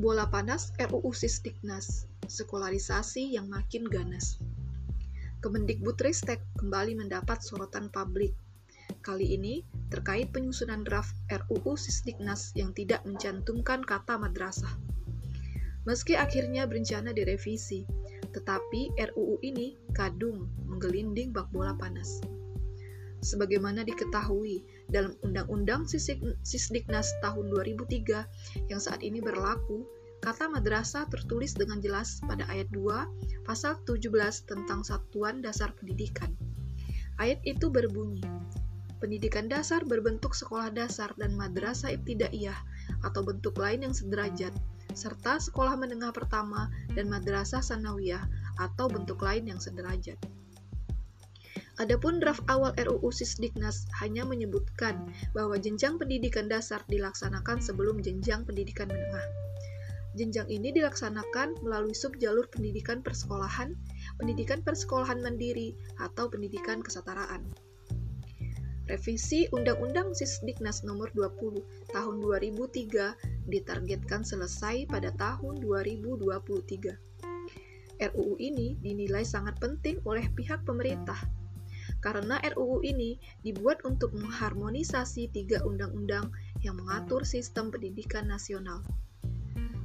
Bola 0.00 0.32
panas 0.32 0.72
RUU 0.80 1.12
Sisdiknas, 1.12 2.08
sekularisasi 2.24 3.36
yang 3.36 3.52
makin 3.52 3.84
ganas. 3.84 4.40
Kemendikbudristek 5.44 6.40
kembali 6.56 6.96
mendapat 6.96 7.44
sorotan 7.44 7.92
publik. 7.92 8.32
Kali 9.04 9.36
ini 9.36 9.60
terkait 9.92 10.32
penyusunan 10.32 10.88
draft 10.88 11.12
RUU 11.28 11.76
Sisdiknas 11.76 12.56
yang 12.56 12.72
tidak 12.72 13.04
mencantumkan 13.04 13.84
kata 13.84 14.16
madrasah. 14.16 14.72
Meski 15.84 16.16
akhirnya 16.16 16.64
berencana 16.64 17.12
direvisi, 17.12 17.84
tetapi 18.32 18.96
RUU 18.96 19.36
ini 19.44 19.76
kadung 19.92 20.48
menggelinding 20.64 21.28
bak 21.28 21.52
bola 21.52 21.76
panas. 21.76 22.24
Sebagaimana 23.20 23.84
diketahui 23.84 24.64
dalam 24.88 25.12
Undang-Undang 25.20 25.84
Sisdiknas 26.40 27.08
tahun 27.20 27.52
2003 27.52 28.72
yang 28.72 28.80
saat 28.80 29.04
ini 29.04 29.20
berlaku, 29.20 29.84
kata 30.24 30.48
madrasah 30.48 31.08
tertulis 31.12 31.52
dengan 31.52 31.80
jelas 31.84 32.20
pada 32.24 32.48
ayat 32.48 32.68
2 32.72 33.44
pasal 33.44 33.76
17 33.84 34.08
tentang 34.48 34.80
Satuan 34.84 35.44
Dasar 35.44 35.76
Pendidikan. 35.76 36.32
Ayat 37.20 37.44
itu 37.44 37.68
berbunyi, 37.68 38.24
Pendidikan 39.00 39.48
dasar 39.48 39.80
berbentuk 39.88 40.36
sekolah 40.36 40.68
dasar 40.76 41.16
dan 41.16 41.32
madrasah 41.32 41.88
ibtidaiyah 41.96 42.56
atau 43.00 43.24
bentuk 43.24 43.56
lain 43.56 43.88
yang 43.88 43.96
sederajat, 43.96 44.52
serta 44.92 45.40
sekolah 45.40 45.72
menengah 45.80 46.12
pertama 46.12 46.68
dan 46.92 47.08
madrasah 47.08 47.64
sanawiyah 47.64 48.20
atau 48.60 48.92
bentuk 48.92 49.24
lain 49.24 49.48
yang 49.48 49.56
sederajat. 49.56 50.20
Adapun 51.80 52.20
draft 52.20 52.44
awal 52.52 52.76
RUU 52.76 53.08
Sisdiknas 53.08 53.88
hanya 54.04 54.28
menyebutkan 54.28 55.00
bahwa 55.32 55.56
jenjang 55.56 55.96
pendidikan 55.96 56.44
dasar 56.44 56.84
dilaksanakan 56.92 57.56
sebelum 57.56 58.04
jenjang 58.04 58.44
pendidikan 58.44 58.92
menengah. 58.92 59.24
Jenjang 60.12 60.44
ini 60.52 60.76
dilaksanakan 60.76 61.64
melalui 61.64 61.96
subjalur 61.96 62.52
pendidikan 62.52 63.00
persekolahan, 63.00 63.72
pendidikan 64.20 64.60
persekolahan 64.60 65.24
mandiri, 65.24 65.72
atau 65.96 66.28
pendidikan 66.28 66.84
kesetaraan. 66.84 67.48
Revisi 68.84 69.48
Undang-Undang 69.48 70.12
Sisdiknas 70.12 70.84
Nomor 70.84 71.08
20 71.16 71.64
Tahun 71.96 72.14
2003 72.20 73.48
ditargetkan 73.48 74.20
selesai 74.20 74.84
pada 74.84 75.16
tahun 75.16 75.64
2023. 75.64 78.04
RUU 78.04 78.36
ini 78.36 78.76
dinilai 78.84 79.24
sangat 79.24 79.56
penting 79.56 79.96
oleh 80.04 80.28
pihak 80.36 80.60
pemerintah 80.68 81.16
karena 82.00 82.40
RUU 82.40 82.80
ini 82.84 83.20
dibuat 83.44 83.84
untuk 83.84 84.12
mengharmonisasi 84.16 85.28
tiga 85.32 85.60
undang-undang 85.64 86.32
yang 86.64 86.76
mengatur 86.80 87.28
sistem 87.28 87.68
pendidikan 87.68 88.28
nasional. 88.28 88.80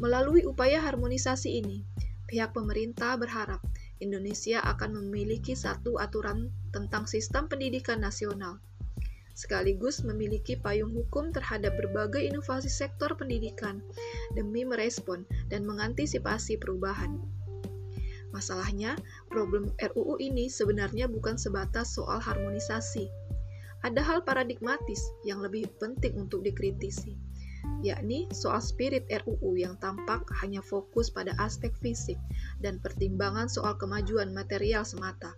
Melalui 0.00 0.48
upaya 0.48 0.80
harmonisasi 0.80 1.60
ini, 1.60 1.84
pihak 2.28 2.56
pemerintah 2.56 3.16
berharap 3.20 3.60
Indonesia 3.98 4.62
akan 4.62 5.04
memiliki 5.04 5.58
satu 5.58 5.98
aturan 5.98 6.54
tentang 6.70 7.10
sistem 7.10 7.50
pendidikan 7.50 7.98
nasional, 7.98 8.62
sekaligus 9.38 10.02
memiliki 10.02 10.58
payung 10.58 10.90
hukum 10.90 11.30
terhadap 11.30 11.78
berbagai 11.78 12.26
inovasi 12.26 12.66
sektor 12.66 13.14
pendidikan 13.14 13.78
demi 14.34 14.66
merespon 14.66 15.22
dan 15.46 15.62
mengantisipasi 15.62 16.58
perubahan. 16.58 17.37
Masalahnya, 18.30 18.92
problem 19.32 19.72
RUU 19.80 20.20
ini 20.20 20.52
sebenarnya 20.52 21.08
bukan 21.08 21.40
sebatas 21.40 21.96
soal 21.96 22.20
harmonisasi. 22.20 23.08
Ada 23.80 24.02
hal 24.02 24.18
paradigmatis 24.26 25.00
yang 25.24 25.40
lebih 25.40 25.70
penting 25.78 26.18
untuk 26.18 26.42
dikritisi, 26.42 27.14
yakni 27.80 28.26
soal 28.34 28.58
spirit 28.58 29.06
RUU 29.08 29.54
yang 29.56 29.78
tampak 29.78 30.26
hanya 30.42 30.60
fokus 30.60 31.08
pada 31.08 31.32
aspek 31.38 31.72
fisik 31.78 32.18
dan 32.58 32.82
pertimbangan 32.82 33.46
soal 33.46 33.78
kemajuan 33.78 34.34
material 34.34 34.82
semata. 34.82 35.32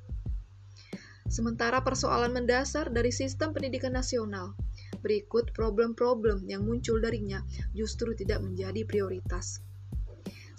Sementara 1.30 1.78
persoalan 1.78 2.34
mendasar 2.34 2.90
dari 2.90 3.14
sistem 3.14 3.54
pendidikan 3.54 3.94
nasional, 3.94 4.58
berikut 4.98 5.54
problem-problem 5.54 6.42
yang 6.50 6.66
muncul 6.66 6.98
darinya 6.98 7.38
justru 7.70 8.18
tidak 8.18 8.42
menjadi 8.42 8.82
prioritas. 8.82 9.62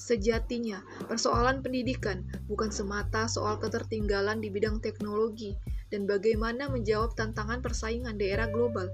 Sejatinya, 0.02 0.82
persoalan 1.06 1.62
pendidikan 1.62 2.26
bukan 2.50 2.74
semata 2.74 3.30
soal 3.30 3.62
ketertinggalan 3.62 4.42
di 4.42 4.50
bidang 4.50 4.82
teknologi 4.82 5.54
dan 5.94 6.10
bagaimana 6.10 6.74
menjawab 6.74 7.14
tantangan 7.14 7.62
persaingan 7.62 8.18
di 8.18 8.34
era 8.34 8.50
global. 8.50 8.90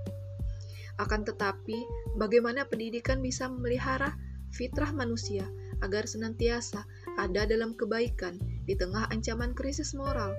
Akan 1.00 1.24
tetapi, 1.24 1.80
bagaimana 2.20 2.68
pendidikan 2.68 3.24
bisa 3.24 3.48
memelihara 3.48 4.20
fitrah 4.52 4.92
manusia 4.92 5.48
agar 5.80 6.04
senantiasa 6.10 6.84
ada 7.16 7.48
dalam 7.48 7.72
kebaikan 7.80 8.36
di 8.68 8.76
tengah 8.76 9.08
ancaman 9.08 9.56
krisis 9.56 9.96
moral 9.96 10.36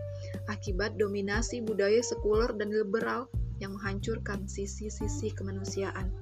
akibat 0.53 1.01
dominasi 1.01 1.65
budaya 1.65 2.05
sekuler 2.05 2.53
dan 2.61 2.69
liberal 2.69 3.31
yang 3.57 3.73
menghancurkan 3.73 4.45
sisi-sisi 4.45 5.33
kemanusiaan. 5.33 6.13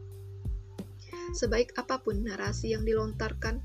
Sebaik 1.35 1.75
apa 1.75 1.99
pun 1.99 2.23
narasi 2.23 2.77
yang 2.77 2.87
dilontarkan, 2.87 3.59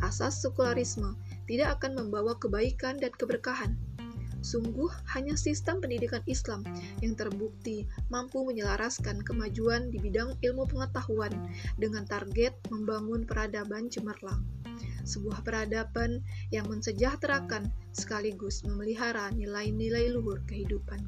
asas 0.00 0.40
sekularisme 0.40 1.12
tidak 1.44 1.76
akan 1.80 2.00
membawa 2.00 2.38
kebaikan 2.40 2.96
dan 2.96 3.12
keberkahan. 3.12 3.76
Sungguh, 4.42 4.90
hanya 5.14 5.38
sistem 5.38 5.78
pendidikan 5.78 6.18
Islam 6.26 6.66
yang 6.98 7.14
terbukti 7.14 7.86
mampu 8.10 8.42
menyelaraskan 8.42 9.22
kemajuan 9.22 9.94
di 9.94 10.02
bidang 10.02 10.34
ilmu 10.42 10.66
pengetahuan 10.66 11.30
dengan 11.78 12.02
target 12.10 12.50
membangun 12.66 13.22
peradaban 13.22 13.86
cemerlang. 13.86 14.42
Sebuah 15.06 15.46
peradaban 15.46 16.26
yang 16.50 16.66
mensejahterakan 16.66 17.70
sekaligus 17.94 18.66
memelihara 18.66 19.30
nilai-nilai 19.30 20.10
luhur 20.10 20.42
kehidupan. 20.50 21.06